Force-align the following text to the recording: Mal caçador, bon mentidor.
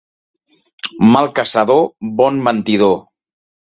Mal 1.11 1.29
caçador, 1.39 1.85
bon 2.23 2.41
mentidor. 2.49 2.97